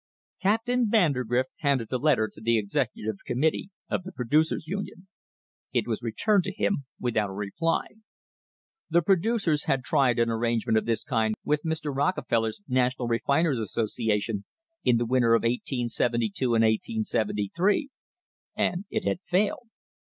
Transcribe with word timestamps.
Captain 0.41 0.89
Vandergrift 0.89 1.51
handed 1.57 1.89
the 1.91 1.99
letter 1.99 2.27
to 2.27 2.41
the 2.41 2.57
executive 2.57 3.17
committee 3.23 3.69
of 3.87 4.01
the 4.01 4.11
Producers' 4.11 4.65
Union. 4.65 5.07
It 5.73 5.85
was 5.87 6.01
returned 6.01 6.43
to 6.45 6.51
him 6.55 6.85
without 6.99 7.29
a 7.29 7.33
reply. 7.33 7.85
The 8.89 9.03
producers 9.03 9.65
had 9.65 9.83
tried 9.83 10.17
an 10.17 10.31
arrangement 10.31 10.79
of 10.79 10.87
this 10.87 11.03
kind 11.03 11.35
with 11.45 11.61
Mr. 11.61 11.95
Rockefeller's 11.95 12.61
National 12.67 13.07
Refiners, 13.07 13.59
Associ 13.59 14.07
ition 14.09 14.45
in 14.83 14.97
the 14.97 15.05
winter 15.05 15.35
of 15.35 15.43
1872 15.43 16.55
and 16.55 16.63
1873, 16.63 17.89
an( 18.55 18.85
* 18.87 18.87
ll 18.91 18.97
h 18.97 19.05
ac 19.05 19.19
* 19.23 19.23
failed. 19.29 19.67